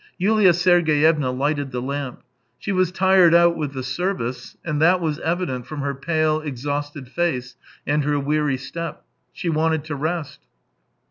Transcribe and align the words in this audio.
Yulia 0.17 0.51
Sergeyevna 0.51 1.29
lighted 1.29 1.69
the 1.69 1.79
lamp. 1.79 2.23
She 2.57 2.71
was 2.71 2.91
tired 2.91 3.35
out 3.35 3.55
with 3.55 3.73
the 3.73 3.83
service, 3.83 4.57
and 4.65 4.81
that 4.81 4.99
was 4.99 5.19
evident 5.19 5.67
from 5.67 5.81
her 5.81 5.93
pale, 5.93 6.39
exhausted 6.41 7.07
face, 7.07 7.55
and 7.85 8.03
her 8.03 8.19
weary 8.19 8.57
step. 8.57 9.05
She 9.31 9.47
wanted 9.49 9.83
to 9.83 9.95
rest. 9.95 10.39